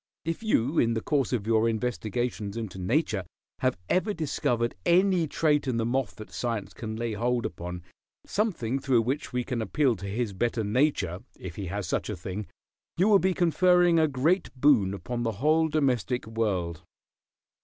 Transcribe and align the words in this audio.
If 0.25 0.41
you 0.41 0.79
in 0.79 0.95
the 0.95 1.01
course 1.03 1.31
of 1.31 1.45
your 1.45 1.69
investigations 1.69 2.57
into 2.57 2.79
nature 2.79 3.23
have 3.59 3.77
ever 3.87 4.15
discovered 4.15 4.73
any 4.83 5.27
trait 5.27 5.67
in 5.67 5.77
the 5.77 5.85
moth 5.85 6.15
that 6.15 6.31
science 6.31 6.73
can 6.73 6.95
lay 6.95 7.13
hold 7.13 7.45
upon, 7.45 7.83
something 8.25 8.79
through 8.79 9.03
which 9.03 9.31
we 9.31 9.43
can 9.43 9.61
appeal 9.61 9.95
to 9.97 10.07
his 10.07 10.33
better 10.33 10.63
nature, 10.63 11.19
if 11.37 11.55
he 11.55 11.67
has 11.67 11.85
such 11.85 12.09
a 12.09 12.15
thing, 12.17 12.47
you 12.97 13.09
will 13.09 13.19
be 13.19 13.35
conferring 13.35 13.99
a 13.99 14.07
great 14.07 14.49
boon 14.59 14.95
upon 14.95 15.21
the 15.21 15.33
whole 15.33 15.67
domestic 15.67 16.25
world. 16.25 16.81